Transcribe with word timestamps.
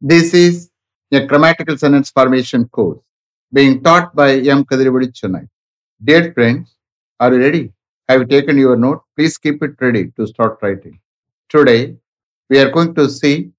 This 0.00 0.34
is 0.34 0.70
a 1.10 1.24
grammatical 1.24 1.78
sentence 1.78 2.10
formation 2.10 2.68
course 2.68 2.98
being 3.50 3.82
taught 3.82 4.14
by 4.14 4.32
M. 4.34 4.62
Kadirivadi 4.62 5.10
Chennai. 5.10 5.48
Dear 6.04 6.34
friends, 6.34 6.76
are 7.18 7.32
you 7.32 7.40
ready? 7.40 7.72
Have 8.06 8.20
you 8.20 8.26
taken 8.26 8.58
your 8.58 8.76
note? 8.76 9.02
Please 9.16 9.38
keep 9.38 9.62
it 9.62 9.70
ready 9.80 10.12
to 10.16 10.26
start 10.26 10.58
writing. 10.60 11.00
Today, 11.48 11.96
we 12.50 12.58
are 12.58 12.70
going 12.70 12.94
to 12.96 13.08
see 13.08 13.52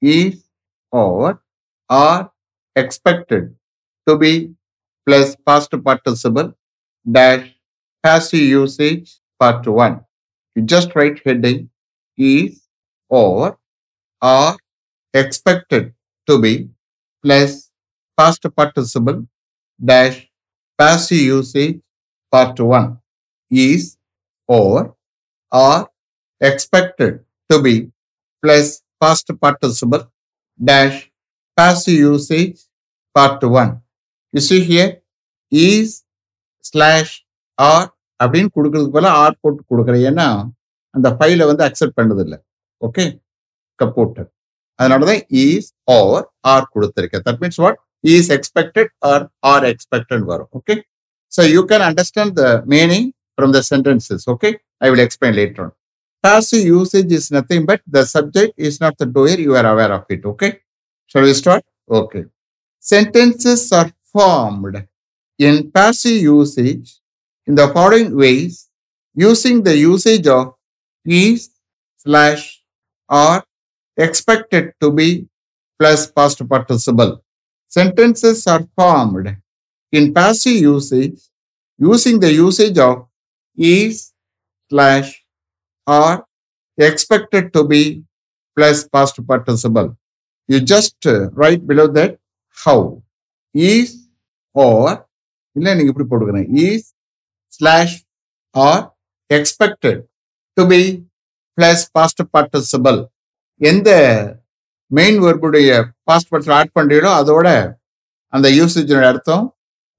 is 0.00 0.48
or 0.90 1.40
are 1.88 2.32
expected 2.74 3.54
to 4.08 4.16
be 4.18 4.52
plus 5.06 5.36
past 5.46 5.70
participle 5.84 6.54
dash 7.08 7.54
passive 8.02 8.40
usage 8.40 9.20
part 9.38 9.64
1. 9.64 10.04
You 10.56 10.62
just 10.62 10.92
write 10.96 11.20
heading 11.24 11.70
is 12.16 12.66
or 13.08 13.58
are 14.20 14.56
expected 15.14 15.84
to 16.28 16.34
be 16.38 16.52
plus 17.24 17.70
past 18.18 18.42
participle 18.56 19.18
dash 19.80 20.16
passive 20.78 21.24
usage 21.30 21.76
part 22.32 22.58
1 22.58 22.98
is 23.50 23.96
or 24.48 24.96
are 25.52 25.88
expected 26.40 27.12
to 27.50 27.62
be 27.62 27.74
plus 28.42 28.82
past 29.00 29.30
participle 29.40 30.04
dash 30.60 30.96
passive 31.58 32.00
usage 32.06 32.58
part 33.14 33.42
1 33.42 33.80
you 34.34 34.40
see 34.40 34.62
here 34.64 34.90
is 35.52 35.88
slash 36.64 37.10
are 37.58 37.86
அப்படின்னு 38.20 38.50
கொடுக்கறதுக்கு 38.56 38.94
போல 38.96 39.08
R 39.22 39.40
போட்டு 39.42 39.60
கொடுக்குறேன் 39.70 40.04
ஏன்னா 40.08 40.26
அந்த 40.94 41.08
ஃபைலை 41.16 41.44
வந்து 41.50 41.64
accept 41.66 41.96
பண்ணதில்லை 42.00 42.38
ஓகே 42.80 43.04
கப்போட்டர் 43.78 44.28
அதனாலதான் 44.79 45.21
இஸ் 45.43 45.69
ஆர் 45.97 46.25
ஆர் 46.53 46.67
கொடுத்திருக்கேன் 46.75 47.23
that 47.27 47.41
means 47.43 47.59
what 47.65 47.79
is 48.13 48.29
expected 48.37 48.91
are 49.11 49.25
are 49.51 49.65
expected 49.71 50.23
வரும் 50.31 50.51
okay 50.59 50.75
so 51.31 51.43
you 51.55 51.63
can 51.71 51.85
understand 51.89 52.33
the 52.41 52.45
meaning 52.75 53.07
from 53.37 53.53
the 53.57 53.61
sentences 53.71 54.25
okay 54.35 54.51
I 54.85 54.89
will 54.93 55.05
explain 55.07 55.37
later 55.41 55.65
on 55.65 55.75
passive 56.23 56.65
usage 56.67 57.11
is 57.11 57.31
nothing 57.31 57.65
but 57.65 57.81
the 57.87 58.03
subject 58.05 58.53
is 58.57 58.79
not 58.81 58.97
the 58.97 59.05
doer 59.07 59.37
you 59.39 59.55
are 59.55 59.65
aware 59.65 59.93
of 59.93 60.03
it 60.09 60.25
okay 60.25 60.49
shall 61.11 61.21
we 61.21 61.33
start 61.33 61.63
okay 61.89 62.23
sentences 62.83 63.71
are 63.71 63.89
formed 64.15 64.75
in 65.39 65.71
passive 65.71 66.21
usage 66.31 66.87
in 67.47 67.55
the 67.55 67.67
following 67.69 68.09
ways 68.15 68.55
using 69.17 69.63
the 69.63 69.75
usage 69.85 70.27
of 70.29 70.45
is 71.05 71.49
slash 72.05 72.43
are 73.09 73.41
expected 73.97 74.73
to 74.81 74.91
be 74.91 75.09
plus 75.79 76.01
past 76.11 76.39
participle 76.53 77.11
sentences 77.67 78.45
are 78.47 78.63
formed 78.75 79.27
in 79.91 80.13
passive 80.13 80.59
usage 80.75 81.19
using 81.77 82.19
the 82.19 82.31
usage 82.31 82.77
of 82.77 83.07
is 83.55 84.13
slash 84.69 85.23
are 85.85 86.25
expected 86.77 87.51
to 87.53 87.63
be 87.63 88.03
plus 88.55 88.87
past 88.87 89.15
participle. 89.25 89.97
You 90.47 90.59
just 90.59 91.05
uh, 91.05 91.29
write 91.31 91.65
below 91.65 91.87
that 91.87 92.17
how 92.65 93.03
is 93.53 93.89
or 94.53 95.05
இல்லை 95.57 95.71
நீங்க 95.75 95.91
இப்படி 95.93 96.07
போட்டுக்கிறேன் 96.09 96.49
is 96.67 96.81
slash 97.57 97.93
or 98.65 98.75
expected 99.37 99.97
to 100.57 100.63
be 100.71 100.81
plus 101.57 101.79
past 101.95 102.19
participle 102.35 102.99
எந்த 103.60 103.90
main 104.90 105.18
வேர்புடைய 105.20 105.68
past 106.04 106.30
person 106.32 106.56
add 106.56 106.74
பண்ணுறீங்களோ 106.76 107.10
அதோட 107.18 107.48
அந்த 108.32 108.46
யூசேஜினோட 108.50 109.06
அர்த்தம் 109.06 109.44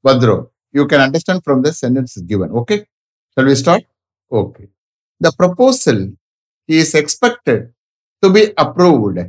வந்துடும் 0.06 0.44
you 0.76 0.84
can 0.86 1.04
understand 1.06 1.44
from 1.46 1.62
the 1.66 1.72
sentence 1.82 2.16
given 2.32 2.52
okay 2.62 2.78
shall 3.38 3.50
we 3.52 3.56
start 3.62 3.86
okay 4.32 4.64
the 5.22 5.32
proposal 5.40 6.04
is 6.70 6.94
expected 7.02 7.64
to 8.24 8.30
be 8.36 8.44
approved 8.64 9.24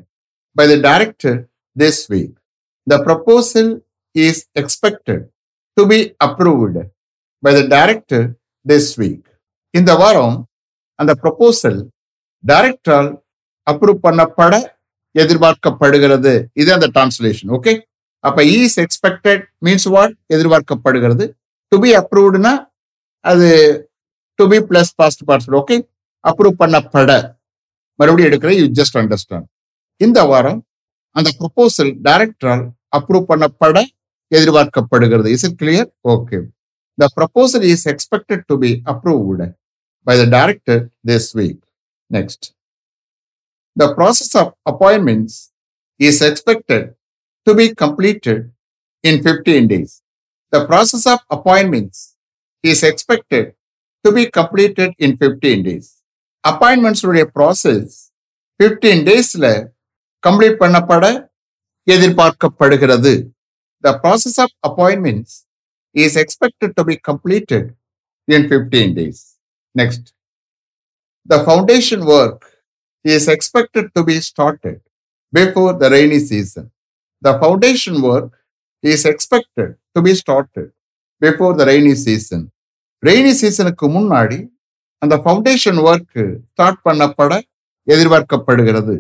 by 0.57 0.67
the 0.67 0.77
director 0.87 1.39
this 1.77 2.03
week 2.13 2.35
the 2.87 2.99
proposal 3.07 3.71
is 4.15 4.43
expected 4.55 5.25
to 5.77 5.85
be 5.87 5.99
approved 6.27 6.83
by 7.43 7.53
the 7.53 7.63
director 7.75 8.27
this 8.67 8.93
week 9.01 9.27
இந்த 9.75 9.93
வாரம் 9.95 10.37
அந்த 10.99 11.13
proposal 11.23 11.81
டைரக்டரால் 12.45 13.11
approve 13.71 13.99
பண்ணப்பட 14.07 14.55
எதிர்பார்க்கப்படுகிறது. 15.15 16.33
இது 16.63 16.71
அந்த 16.77 16.89
translation 16.95 17.53
okay 17.57 17.73
அப்ப 18.25 18.45
is 18.57 18.79
expected 18.85 19.43
means 19.67 19.89
what 19.95 20.15
எதிர்பார்க்கப்படுகிறது. 20.35 21.25
To 21.73 21.77
be 21.85 21.91
அப்ரூவ்டுனா 22.01 22.53
அது 23.25 23.49
to 24.39 24.45
be 24.53 24.59
plus 24.71 24.93
past 25.01 25.23
participle 25.29 25.57
okay 25.61 25.77
approve 26.25 26.57
பண்ணப்பட. 26.63 27.11
மறுபடியும் 28.01 28.31
எடுக்கிற 28.31 28.51
யூ 28.61 28.65
ஜஸ்ட் 28.79 28.97
அண்டர்ஸ்டாண்ட் 29.03 29.47
இந்த 30.01 30.19
வாரம் 30.31 30.61
அந்த 31.17 31.29
ப்ரொபோசல் 31.41 31.93
டைரக்டரால் 32.07 32.65
அப்ரூவ் 32.97 33.25
பண்ணப்பட 33.31 33.77
எதிர்பார்க்கப்படுகிறது. 34.33 35.29
Is 35.37 35.45
it 35.49 35.59
clear 35.63 35.89
okay 36.15 36.39
the 36.99 37.09
proposal 37.19 37.65
is 37.73 37.87
expected 37.93 38.45
to 38.51 38.57
be 38.65 38.71
approved 38.93 39.47
by 40.07 40.17
the 40.23 40.27
director 40.37 40.83
this 41.11 41.31
week 41.39 41.63
next 42.11 42.47
the 43.77 43.87
process 43.97 44.35
of 44.37 44.53
appointments 44.71 45.39
is 46.01 46.21
expected 46.23 46.87
to 47.47 47.53
be 47.55 47.67
completed 47.83 48.41
in 49.05 49.21
fifteen 49.25 49.69
days 49.73 49.95
the 50.53 50.59
process 50.71 51.07
of 51.15 51.25
appointments 51.37 52.03
is 52.65 52.83
expected 52.91 53.49
to 54.05 54.13
be 54.13 54.25
completed 54.31 54.91
in 54.99 55.17
15 55.19 55.63
days. 55.63 55.87
Appointments 56.45 57.01
process 57.37 57.95
15 58.61 59.01
டேஸில் 59.09 59.47
complete 60.23 60.59
பண்ணப்பட 60.61 61.05
எதிர்பார்க்கப்படுகிறது. 61.87 63.13
The 63.85 63.93
process 64.03 64.39
of 64.45 64.55
appointments 64.69 65.35
is 65.97 66.17
expected 66.23 66.75
to 66.79 66.85
be 66.85 66.97
completed 67.11 67.67
in 68.29 68.47
15 68.53 68.95
days 68.99 69.23
next 69.75 70.07
the 71.29 71.39
foundation 71.43 72.05
work 72.19 72.47
is 73.07 73.29
expected 73.35 73.89
to 73.97 74.03
be 74.05 74.17
started 74.29 74.81
before 75.33 75.73
the 75.83 75.89
rainy 75.89 76.21
season 76.31 76.69
the 77.23 77.33
foundation 77.41 77.99
work 78.11 78.35
is 78.85 79.07
expected 79.13 79.73
to 79.95 80.01
be 80.07 80.13
started 80.21 80.71
before 81.23 81.55
the 81.61 81.65
rainy 81.65 81.95
season 82.05 82.45
rainy 83.03 83.33
சீசனுக்கு 83.35 83.87
முன்னாடி 83.97 84.39
அந்த 85.03 85.15
foundation 85.25 85.81
work 85.85 86.19
start 86.51 86.81
பண்ணப்பட 86.87 87.33
எதிர்பார்க்கப்படுகிறது 87.89 88.97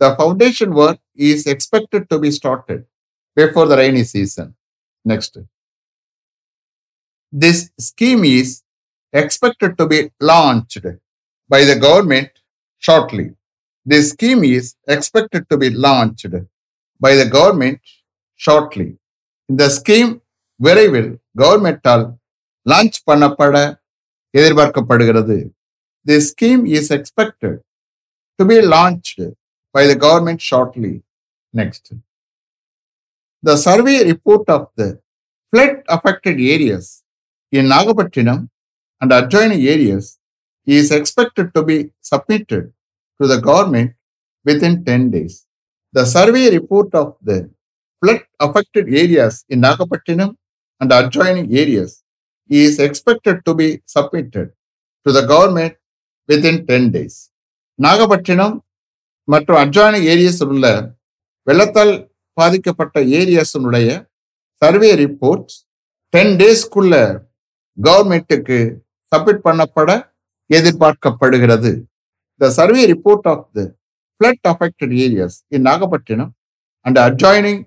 the 0.00 0.08
foundation 0.16 0.74
work 0.80 1.02
is 1.28 1.44
expected 1.54 2.06
to 2.12 2.18
be 2.18 2.30
started 2.38 2.84
before 3.36 3.68
the 3.72 3.76
rainy 3.82 4.04
season 4.12 4.50
next 5.04 5.38
this 7.32 7.62
scheme 7.88 8.24
is 8.34 8.54
expected 9.14 9.74
to 9.74 9.86
be 9.86 9.98
launched 10.24 10.92
by 11.50 11.60
the 11.64 11.74
government 11.84 12.34
shortly 12.84 13.26
The 13.86 13.98
scheme 14.02 14.42
is 14.48 14.66
expected 14.88 15.42
to 15.50 15.56
be 15.56 15.68
launched 15.86 16.34
by 17.00 17.10
the 17.20 17.26
government 17.34 17.82
shortly 18.40 18.86
இந்த 19.48 19.64
scheme 19.76 20.12
விரைவில் 20.60 21.10
கவர்மெண்டால் 21.38 22.04
launch 22.66 22.98
பண்ணப்பட 23.10 23.56
எதிர்பார்க்கப்படுகிறது. 24.34 25.36
The 26.06 26.16
scheme 26.30 26.62
is 26.76 26.90
expected 26.98 27.58
to 28.38 28.44
be 28.44 28.56
launched 28.74 29.26
by 29.74 29.84
the 29.90 29.94
government 30.06 30.44
shortly 30.48 30.94
next 31.54 31.90
the 33.44 33.56
survey 33.66 33.96
report 34.10 34.50
of 34.56 34.68
the 34.80 34.84
flood 35.52 35.78
affected 35.96 36.40
areas 36.54 36.90
in 37.52 37.70
Nagapattinam 37.74 38.42
and 39.02 39.14
adjoining 39.20 39.64
areas 39.74 40.10
is 40.66 40.92
expected 40.98 41.50
to 41.56 41.62
be 41.70 41.76
submitted 42.10 42.68
to 43.20 43.26
the 43.26 43.36
government 43.48 43.92
within 44.46 44.78
ten 44.88 45.08
days 45.14 45.36
the 45.94 46.04
survey 46.14 46.44
report 46.56 46.96
of 47.02 47.12
the 47.28 47.34
flood 48.02 48.22
affected 48.40 48.88
areas 49.02 49.38
in 49.52 49.62
Nagapattinam 49.66 50.32
and 50.80 50.94
adjoining 50.94 51.46
ஏரியாஸ் 51.60 51.94
is 52.50 52.78
expected 52.78 53.36
to 53.46 53.52
be 53.54 53.68
submitted 53.86 54.46
to 55.06 55.12
the 55.12 55.22
government 55.26 55.74
within 56.28 56.56
10 56.68 56.90
days. 56.96 57.14
Nagapattinam 57.78 58.56
மற்றும் 59.28 59.58
adjoining 59.60 59.94
areas 60.12 60.42
உள்ள 60.46 60.66
வெள்ளத்தால் 61.46 61.94
பாதிக்கப்பட்ட 62.36 62.98
ஏரியாஸினுடைய 63.18 63.88
survey 64.62 64.90
reports 65.02 65.56
ten 66.14 66.34
டேஸ்க்குள்ள 66.40 66.94
கவர்மெண்ட்டுக்கு 67.78 68.58
submit 69.12 69.42
பண்ணப்பட 69.42 69.90
எதிர்பார்க்கப்படுகிறது 70.50 71.72
the 72.40 72.50
survey 72.58 72.84
report 72.92 73.26
of 73.32 73.44
the 73.56 73.64
flood 74.20 74.46
affected 74.52 74.94
areas 75.06 75.36
in 75.56 75.64
Nagapattinam 75.70 76.32
and 76.86 76.98
adjoining 77.06 77.62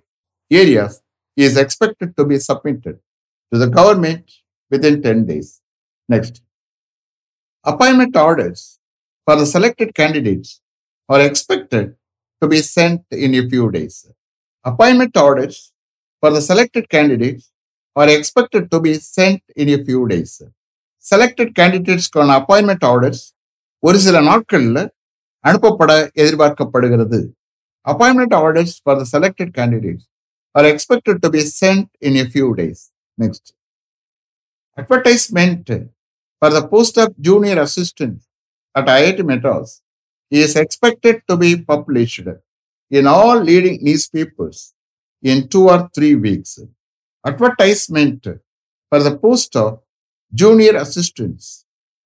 areas 0.52 0.98
is 1.38 1.58
expected 1.64 2.14
to 2.20 2.26
be 2.32 2.40
submitted 2.50 3.00
to 3.52 3.58
the 3.64 3.68
government 3.80 4.28
within 4.72 5.00
ten 5.06 5.24
days 5.30 5.52
next 6.10 6.40
appointment 7.66 8.20
orders 8.28 8.66
for 9.28 9.40
the 9.42 9.46
selected 9.56 9.94
candidates 10.02 10.54
are 11.10 11.24
expected 11.30 11.90
to 12.42 12.48
be 12.48 12.58
sent 12.58 13.02
in 13.12 13.34
a 13.36 13.50
few 13.50 13.72
days. 13.72 14.08
Appointment 14.66 15.16
orders 15.18 15.74
for 16.24 16.32
the 16.32 16.42
selected 16.42 16.90
candidates 16.90 17.52
are 17.96 18.10
expected 18.10 18.70
to 18.72 18.80
be 18.80 18.94
sent 18.96 19.42
in 19.56 19.70
a 19.70 19.84
few 19.84 20.08
days. 20.08 20.42
Selected 21.08 21.54
கேண்டிடேட்ஸ்க்கான 21.60 22.36
appointment 22.40 22.86
orders 22.92 23.24
ஒரு 23.84 23.98
சில 24.00 24.18
நாட்களில் 24.22 24.82
அனுப்பப்பட 25.46 25.92
எதிர்பார்க்கப்படுகிறது. 26.22 27.20
Appointment 27.86 28.36
orders 28.40 28.76
for 28.84 28.98
the 29.02 29.06
selected 29.14 29.52
candidates 29.60 30.08
are 30.56 30.68
expected 30.72 31.20
to 31.26 31.30
be 31.30 31.44
sent 31.62 31.90
in 32.08 32.18
a 32.24 32.26
few 32.34 32.48
days 32.62 32.82
next 33.18 33.50
advertisement 34.78 35.72
for 36.42 36.56
the 36.58 36.62
post 36.74 37.00
of 37.04 37.14
junior 37.20 37.62
assistant 37.68 38.20
at 38.76 38.92
IIT 38.98 39.26
Madras 39.34 39.74
is 40.32 40.58
expected 40.64 41.22
to 41.30 41.38
be 41.38 41.52
published 41.72 42.36
in 42.92 43.10
in 43.12 43.40
leading 43.50 43.80
news 43.82 44.08
papers 44.18 44.62
in 45.24 45.44
two 45.54 45.64
or 45.72 45.80
three 45.96 46.16
weeks 46.26 46.58
advertisement 47.26 48.28
for 48.92 49.04
the 49.08 49.12
post 49.24 49.58
of 49.58 49.78
junior 50.34 50.76
assistants 50.76 51.66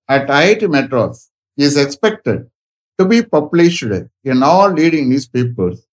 at 0.10 0.28
IIT 0.30 0.70
Madras 0.70 1.30
is 1.58 1.78
expected 1.78 2.50
to 3.00 3.06
be 3.06 3.24
published 3.28 3.84
in 4.24 4.44
all 4.44 4.72
leading 4.72 5.10
newspapers 5.10 5.86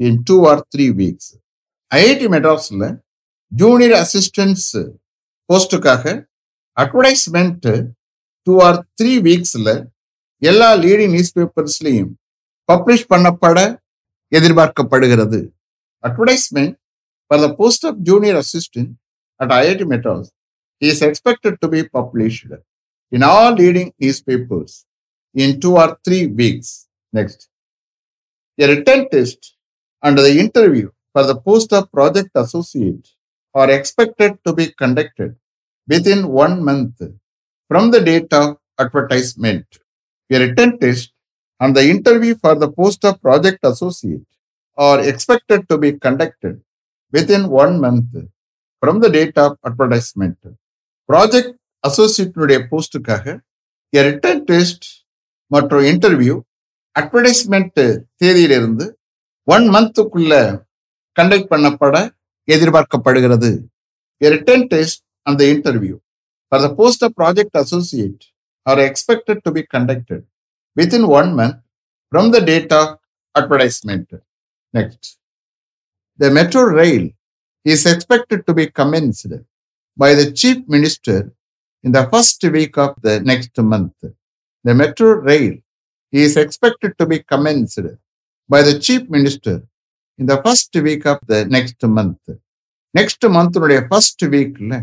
in 0.00 0.24
two 0.24 0.40
or 0.42 0.56
three 0.72 0.90
weeks. 0.92 1.24
IIT 1.92 2.26
மெட்ராஸ்ல 2.32 2.84
junior 3.52 3.92
assistance 3.98 4.64
போஸ்ட்டுக்காக 5.50 6.04
advertisement 6.76 7.66
two 8.46 8.54
or 8.66 8.78
three 9.00 9.12
வீக்ஸ்ல 9.26 9.68
எல்லா 10.42 10.68
leading 10.84 11.12
news 11.14 11.34
பேப்பர்ஸ்லையும் 11.36 12.10
publish 12.68 13.06
பண்ணப்பட 13.12 13.58
எதிர்பார்க்கப்படுகிறது 14.32 15.40
advertisement 16.04 16.74
for 17.30 17.42
the 17.44 17.50
post 17.60 17.86
of 17.90 18.00
junior 18.10 18.38
assistant 18.42 18.90
at 19.40 19.54
IIT 19.60 19.86
Madras 19.92 20.28
is 20.80 21.02
expected 21.02 21.60
to 21.60 21.68
be 21.68 21.88
published 21.88 22.46
in 23.10 23.22
all 23.22 23.52
leading 23.52 23.92
newspapers 23.98 24.86
in 25.34 25.60
two 25.60 25.76
or 25.76 25.98
three 26.04 26.26
weeks. 26.26 26.88
Next. 27.12 27.48
A 28.58 28.66
written 28.68 29.08
test 29.08 29.56
and 30.02 30.18
the 30.18 30.38
interview 30.38 30.90
for 31.12 31.24
the 31.24 31.36
post 31.36 31.72
of 31.72 31.90
project 31.90 32.30
associate 32.34 33.08
are 33.54 33.70
expected 33.70 34.38
to 34.44 34.52
be 34.52 34.66
conducted 34.72 35.36
within 35.88 36.28
one 36.28 36.64
month 36.64 37.00
from 37.68 37.90
the 37.90 38.00
date 38.00 38.32
of 38.32 38.58
advertisement. 38.78 39.66
A 40.30 40.38
written 40.38 40.78
test 40.78 41.12
and 41.60 41.74
the 41.74 41.88
interview 41.88 42.34
for 42.36 42.54
the 42.54 42.70
post 42.70 43.04
of 43.04 43.20
project 43.22 43.60
associate 43.62 44.26
are 44.76 45.00
expected 45.00 45.68
to 45.68 45.78
be 45.78 45.92
conducted 45.92 46.60
within 47.12 47.48
one 47.48 47.80
month 47.80 48.14
from 48.80 49.00
the 49.00 49.08
date 49.08 49.38
of 49.38 49.56
advertisement. 49.64 50.38
Project 51.08 51.54
அசோசியேட்டினுடைய 51.84 52.58
போஸ்ட்டுக்காக 52.70 53.24
written 53.92 54.42
test 54.44 54.86
மற்றும் 55.50 55.84
interview 55.90 56.34
advertisement 56.96 57.80
தேதியிலிருந்து 58.20 58.86
one 59.48 59.66
மந்த்துக்குள்ள 59.68 60.34
conduct 61.16 61.50
பண்ணப்பட 61.52 61.96
எதிர்பார்க்கப்படுகிறது 62.48 63.50
written 64.20 64.66
test 64.66 65.02
அந்த 65.26 65.42
interview 65.52 65.96
for 66.52 66.62
the 66.64 66.68
post 66.74 67.04
of 67.06 67.14
project 67.20 67.58
associate 67.62 68.22
are 68.66 68.80
expected 68.80 69.42
to 69.46 69.52
be 69.52 69.62
conducted 69.74 70.24
within 70.76 71.06
one 71.18 71.30
month 71.40 71.58
from 72.12 72.30
the 72.34 72.40
date 72.50 72.74
of 72.80 72.94
advertisement 73.34 74.14
next 74.74 75.08
the 76.18 76.30
metro 76.32 76.62
rail 76.74 77.08
is 77.66 77.86
expected 77.86 78.44
to 78.48 78.54
be 78.54 78.66
commenced 78.76 79.38
by 79.98 80.14
the 80.14 80.32
chief 80.32 80.58
minister 80.68 81.32
in 81.84 81.92
the 81.92 82.04
first 82.08 82.42
week 82.44 82.76
of 82.76 82.94
the 83.02 83.20
next 83.20 83.56
month. 83.58 83.92
The 84.64 84.74
metro 84.74 85.08
rail 85.20 85.54
is 86.12 86.36
expected 86.36 86.92
to 86.98 87.06
be 87.06 87.18
commenced 87.22 87.78
by 88.50 88.62
the 88.62 88.78
chief 88.78 89.08
minister 89.08 89.62
in 90.18 90.26
the 90.26 90.40
first 90.42 90.74
week 90.76 91.04
of 91.06 91.18
the 91.26 91.44
next 91.46 91.82
month. 91.98 92.24
Next 92.94 93.24
மந்த்னுடைய 93.36 93.78
first 93.88 94.24
வீக்ல 94.32 94.74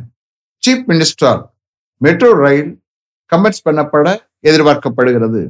chief 0.64 0.82
minister 0.92 1.38
metro 2.02 2.30
rail 2.46 2.72
commence 3.32 3.64
பண்ணப்பட 3.68 4.08
எதிர்பார்க்கப்படுகிறது 4.50 5.42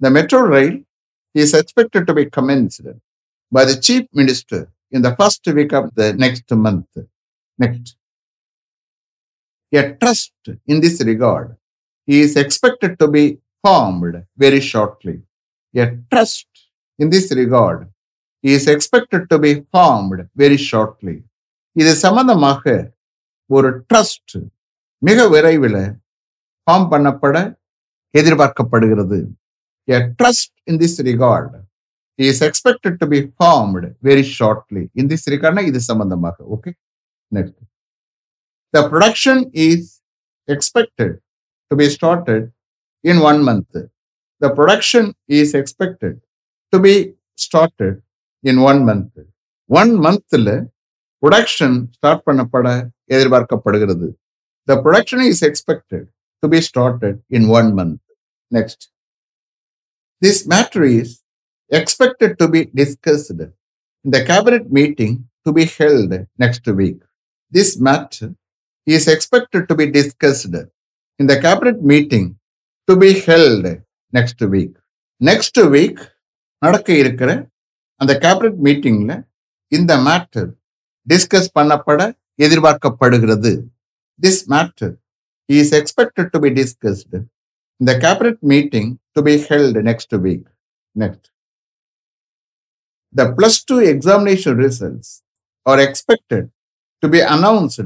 the 0.00 0.10
metro 0.16 0.40
rail 0.54 0.78
is 1.34 1.52
expected 1.60 2.06
to 2.10 2.14
be 2.20 2.24
commenced 2.36 2.92
by 3.52 3.64
the 3.70 3.74
chief 3.88 4.08
minister 4.20 4.64
in 4.96 5.04
the 5.06 5.10
first 5.18 5.50
week 5.58 5.74
of 5.80 5.90
the 6.00 6.06
next 6.24 6.54
month 6.66 7.00
next 7.58 7.92
a 9.72 9.82
trust 10.00 10.48
in 10.66 10.82
this 10.84 11.00
regard 11.04 11.48
is 12.08 12.36
expected 12.42 12.96
to 13.00 13.06
be 13.16 13.24
formed 13.64 14.14
very 14.38 14.60
shortly 14.70 15.16
a 15.74 15.86
trust 16.12 16.58
in 16.98 17.12
this 17.14 17.30
regard 17.40 17.80
is 18.44 18.68
expected 18.74 19.26
to 19.32 19.38
be 19.44 19.52
formed 19.74 20.20
very 20.42 20.58
shortly 20.68 21.16
இது 21.76 21.92
சம்பந்தமாக 22.04 22.64
ஒரு 23.50 23.68
trust 23.90 24.34
மிக 25.02 25.26
விரைவில் 25.28 25.80
form 26.66 26.88
பண்ணப்பட 26.92 27.36
எதிர்பார்க்கப்படுகிறது 28.14 29.18
a 29.88 29.98
trust 30.18 30.54
in 30.70 30.80
this 30.82 30.98
regard 31.10 31.54
is 32.18 32.42
expected 32.48 32.98
to 33.02 33.06
be 33.12 33.20
formed 33.36 33.88
very 34.08 34.24
shortly 34.36 34.82
in 35.00 35.10
this 35.12 35.26
ரிகார்ட்னா 35.34 35.64
இது 35.70 35.80
சம்பந்தமாக 35.90 36.36
okay 36.56 36.70
next 37.32 37.58
The 38.72 38.88
production 38.88 39.50
is 39.52 40.00
expected 40.46 41.18
to 41.70 41.76
be 41.76 41.88
started 41.88 42.52
in 43.02 43.18
one 43.20 43.42
month. 43.42 43.72
The 44.40 44.50
production 44.50 45.14
is 45.26 45.54
expected 45.54 46.20
to 46.72 46.78
be 46.78 47.14
started 47.34 48.02
in 48.42 48.60
one 48.60 48.84
month. 48.84 49.12
One 49.66 49.92
monthல 50.06 50.70
production 51.22 51.92
start 51.96 52.20
பண்ணப்பட 52.26 52.90
எதிர்பார்க்கப்படுகிறது. 53.14 54.08
The 54.68 54.76
production 54.84 55.20
is 55.20 55.42
expected 55.42 56.08
to 56.42 56.48
be 56.48 56.60
started 56.60 57.16
in 57.30 57.48
one 57.48 57.74
month. 57.74 58.00
Next. 58.50 58.90
This 60.20 60.46
matter 60.46 60.84
is 60.84 61.22
expected 61.70 62.38
to 62.40 62.46
be 62.48 62.62
discussed 62.82 63.40
in 64.04 64.10
the 64.16 64.24
cabinet 64.24 64.70
meeting 64.78 65.28
to 65.44 65.52
be 65.52 65.64
held 65.64 66.12
next 66.38 66.66
week. 66.80 67.00
This 67.50 67.70
matter 67.88 68.30
is 68.86 69.06
expected 69.08 69.68
to 69.68 69.74
be 69.74 69.90
discussed 69.90 70.54
in 71.20 71.26
the 71.26 71.40
cabinet 71.40 71.82
meeting 71.82 72.38
to 72.88 72.96
be 72.96 73.20
held 73.20 73.64
next 74.12 74.40
week. 74.54 74.72
Next 75.20 75.56
week 75.68 75.98
நடக்க 76.62 76.90
இருக்கிற 77.02 77.30
அந்த 78.00 78.12
cabinet 78.24 78.58
மீட்டிங்ல 78.66 79.12
இந்த 79.72 79.92
matter 80.06 80.48
discuss 81.06 81.50
பண்ணப்பட 81.58 82.00
எதிர்பார்க்கப்படுகிறது 82.38 83.52
this 84.20 84.42
matter 84.54 84.92
is 85.48 85.72
expected 85.80 86.30
to 86.34 86.40
be 86.44 86.50
discussed 86.60 87.20
in the 87.80 87.92
cabinet 88.04 88.40
meeting 88.54 88.90
to 89.16 89.22
be 89.28 89.34
held 89.48 89.78
next 89.90 90.16
week 90.26 90.46
next 90.96 91.28
The 93.14 93.32
plus 93.32 93.64
two 93.64 93.80
examination 93.80 94.56
results 94.56 95.22
are 95.66 95.80
expected 95.80 96.50
to 97.02 97.08
be 97.08 97.20
announced 97.20 97.80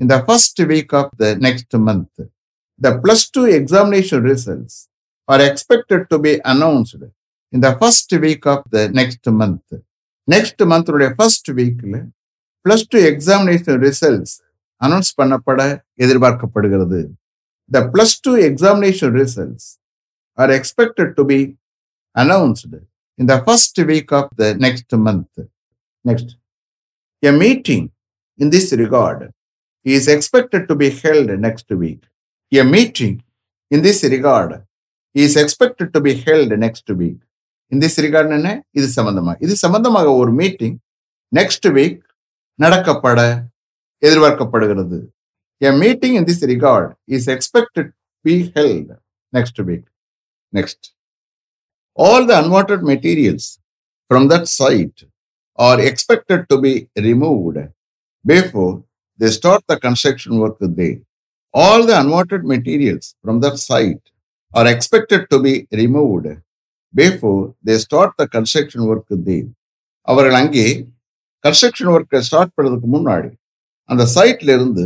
in the 0.00 0.14
first 0.26 0.60
week 0.70 0.94
of 1.00 1.12
the 1.20 1.28
next 1.46 1.76
next 1.80 2.18
the 2.80 2.90
plus 3.02 3.26
two 3.30 3.42
two 3.46 4.20
results 4.26 4.76
are 5.28 5.42
expected 5.48 5.84
expected 5.90 6.02
to 6.10 6.18
be 6.18 6.32
announced 6.52 6.96
in 7.52 7.60
the 7.60 7.72
first 7.80 8.12
week 8.24 8.44
of 8.46 8.60
the 8.70 8.82
next 10.28 10.62
மந்த்துடைய 10.70 11.08
first 11.16 11.48
வீக்கில் 11.58 11.96
plus 12.66 12.86
two 12.92 13.00
examination 13.10 13.78
results 13.84 14.34
announce 14.80 15.10
பண்ணப்பட 15.20 15.60
எதிர்பார்க்கப்படுகிறது 16.04 17.00
the 17.70 17.82
plus 17.92 18.16
two 18.26 18.32
examination 18.48 19.12
results 19.20 19.68
are 20.38 20.52
expected 20.58 21.12
to 21.18 21.24
be 21.32 21.38
announced 22.16 22.78
in the 23.18 23.28
the 23.32 23.38
first 23.46 23.80
week 23.90 24.12
of 24.18 24.30
the 24.42 24.48
next 24.66 24.96
month 25.06 25.44
next 26.04 26.32
a 27.22 27.32
meeting 27.44 27.86
in 28.38 28.52
this 28.56 28.70
regard 28.82 29.26
regard 29.86 30.04
is 30.04 30.08
expected 30.08 30.68
to 30.68 30.74
be 30.74 30.90
held 30.90 31.28
next 31.30 31.70
week. 31.70 32.04
A 32.54 32.64
meeting 32.64 33.22
in 33.70 33.82
this 33.82 34.04
regard 34.04 34.64
is 35.14 35.36
expected 35.36 35.92
to 35.92 36.00
be 36.00 36.14
held 36.14 36.50
next 36.50 36.88
week. 36.90 37.18
In 37.70 37.80
this 37.80 37.98
regard 37.98 38.30
என்ன 38.30 38.66
இது 38.70 38.86
சம்பந்தமா 38.86 39.36
இது 39.38 39.56
சம்பந்தமாக 39.56 40.12
ஒரு 40.12 40.32
meeting 40.32 40.78
next 41.34 41.72
week 41.72 42.04
நடக்கப்பட 42.62 43.44
எதிர்பார்க்கப்படுகிறது 44.00 45.14
A 45.64 45.72
meeting 45.72 46.14
in 46.14 46.24
this 46.24 46.42
regard 46.42 46.96
is 47.08 47.28
expected 47.28 47.86
to 47.86 47.92
be 48.24 48.52
held 48.54 48.90
next 49.32 49.58
week. 49.58 49.84
Next. 50.52 50.92
All 51.94 52.26
the 52.26 52.44
unwanted 52.44 52.82
materials 52.82 53.58
from 54.08 54.28
that 54.28 54.48
site 54.48 55.04
are 55.54 55.80
expected 55.80 56.48
to 56.50 56.58
be 56.58 56.88
removed 56.96 57.68
before 58.26 58.85
they 59.20 59.30
start 59.30 59.62
the 59.66 59.78
construction 59.78 60.38
work 60.38 60.56
there. 60.60 60.98
All 61.54 61.86
the 61.86 61.98
unwanted 62.00 62.44
materials 62.44 63.14
from 63.22 63.40
that 63.40 63.56
site 63.58 64.04
are 64.52 64.66
expected 64.66 65.22
to 65.30 65.38
be 65.38 65.54
removed 65.72 66.26
before 66.94 67.54
they 67.62 67.78
start 67.78 68.12
the 68.18 68.28
construction 68.28 68.82
work 68.84 69.06
there. 69.28 69.46
அவர்கள் 70.08 70.36
அங்கே 70.40 70.64
construction 71.44 71.88
ஒர்க்கை 71.92 72.18
start 72.26 72.52
பண்ணுறதுக்கு 72.56 72.88
முன்னாடி 72.94 73.30
அந்த 73.90 74.02
சைட்ல 74.12 74.50
இருந்து 74.56 74.84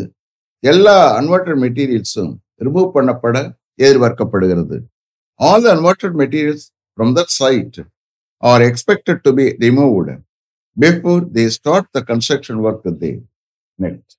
எல்லா 0.65 0.95
unwanted 1.19 1.51
மெட்டீரியல்ஸும் 1.65 2.33
remove 2.67 2.89
பண்ணப்பட 2.97 3.37
எதிர்பார்க்கப்படுகிறது 3.79 4.79
all 5.41 5.65
the 5.67 5.71
unwanted 5.77 6.17
materials 6.23 6.65
from 6.99 7.13
that 7.19 7.33
site 7.41 7.79
are 8.43 8.65
expected 8.69 9.21
to 9.27 9.33
be 9.41 9.47
removed 9.67 10.15
before 10.77 11.21
they 11.37 11.45
start 11.59 11.91
the 11.99 12.03
construction 12.11 12.61
work 12.67 12.89
they 13.05 13.13
next 13.79 14.17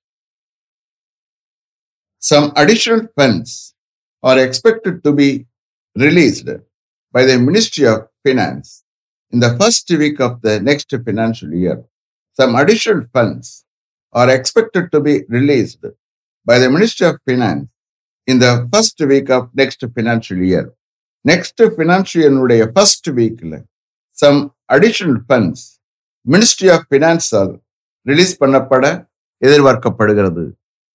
Some 2.30 2.52
additional 2.54 3.08
funds 3.18 3.74
are 4.22 4.38
expected 4.38 5.02
to 5.02 5.12
be 5.12 5.46
released 5.96 6.48
by 7.12 7.24
the 7.24 7.36
Ministry 7.36 7.84
of 7.88 8.06
Finance 8.24 8.84
in 9.32 9.40
the 9.40 9.58
first 9.58 9.90
week 9.90 10.20
of 10.20 10.40
the 10.40 10.60
next 10.60 10.88
financial 11.06 11.52
year. 11.52 11.82
Some 12.38 12.54
additional 12.54 13.02
funds 13.12 13.64
are 14.12 14.30
expected 14.30 14.92
to 14.92 15.00
be 15.00 15.24
released 15.28 15.84
by 16.44 16.60
the 16.60 16.70
Ministry 16.70 17.08
of 17.08 17.16
Finance 17.28 17.72
in 18.28 18.38
the 18.38 18.68
first 18.72 19.00
week 19.00 19.28
of 19.28 19.50
next 19.52 19.82
financial 19.92 20.38
year. 20.38 20.72
Next 21.24 21.56
financial 21.78 22.20
year 22.22 22.34
உடைய 22.44 22.62
first 22.76 23.04
weekல 23.18 23.54
some 24.22 24.38
additional 24.74 25.18
funds 25.30 25.60
Ministry 26.34 26.68
of 26.76 26.80
Finance 26.92 27.28
ஆல் 27.40 27.54
release 28.10 28.34
பண்ணப்பட 28.42 28.86
எதிர்பார்க்கப்படுகிறது 29.46 30.44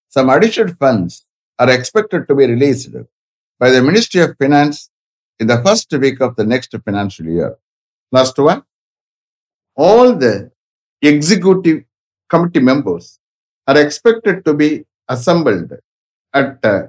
some 0.09 0.29
additional 0.29 0.73
funds 0.75 1.25
are 1.59 1.69
expected 1.69 2.27
to 2.27 2.35
be 2.35 2.45
released 2.45 2.95
by 3.59 3.69
the 3.69 3.81
Ministry 3.81 4.21
of 4.21 4.35
Finance 4.37 4.89
in 5.39 5.47
the 5.47 5.61
first 5.63 5.91
week 5.93 6.21
of 6.21 6.35
the 6.35 6.45
next 6.45 6.75
financial 6.85 7.25
year. 7.25 7.57
Last 8.11 8.37
one. 8.37 8.63
All 9.75 10.15
the 10.15 10.51
executive 11.01 11.83
committee 12.29 12.59
members 12.59 13.19
are 13.67 13.77
expected 13.77 14.45
to 14.45 14.53
be 14.53 14.85
assembled 15.07 15.73
at 16.33 16.59
uh, 16.63 16.87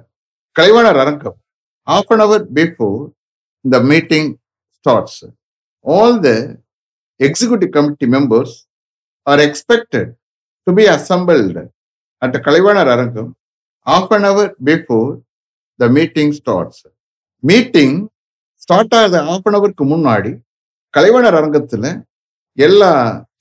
Kalivana 0.57 0.93
Rarankam 0.93 1.35
half 1.85 2.09
an 2.11 2.21
hour 2.21 2.39
before 2.39 3.11
the 3.63 3.81
meeting 3.91 4.39
starts. 4.79 5.23
All 5.81 6.19
the 6.19 6.57
executive 7.19 7.71
committee 7.71 8.05
members 8.05 8.65
are 9.25 9.39
expected 9.39 10.15
to 10.67 10.73
be 10.73 10.85
assembled 10.85 11.69
at 12.21 12.33
Kalaivanar 12.45 12.91
அரங்கம் 12.93 13.31
half 13.87 14.09
an 14.17 14.23
hour 14.29 14.45
before 14.69 15.09
the 15.79 15.87
meeting 15.97 16.29
starts. 16.39 16.77
Meeting 17.43 17.97
start 18.63 18.95
ஆகுது 18.97 19.19
half 19.33 19.45
an 19.47 19.57
அவருக்கு 19.59 19.83
முன்னாடி. 19.91 20.31
கலைவாணர் 20.93 21.37
அரங்கத்தில் 21.39 21.87
எல்லா 22.57 22.89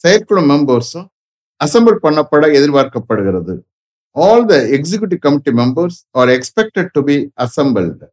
செயற்குழு 0.05 0.43
மெம்பர்ஸும் 0.51 1.07
assemble 1.61 1.99
பண்ணப்பட 2.05 2.45
எதிர்பார்க்கப்படுகிறது. 2.59 3.55
All 4.17 4.45
the 4.51 4.57
executive 4.77 5.21
committee 5.27 5.53
members 5.61 5.99
are 6.21 6.31
expected 6.37 6.91
to 6.97 7.03
be 7.09 7.17
assembled 7.45 8.07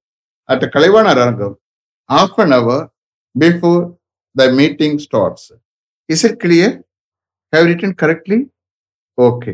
at 0.50 0.66
Kalaivanar 0.76 1.22
Arangam 1.26 1.56
half 2.10 2.40
an 2.44 2.56
hour 2.60 2.84
before 3.36 3.84
the 4.36 4.50
meeting 4.60 4.98
starts 5.06 5.48
is 6.10 6.26
it 6.30 6.40
clear 6.44 6.76
have 7.54 7.68
written 7.72 7.96
correctly 8.04 8.40
okay 9.18 9.54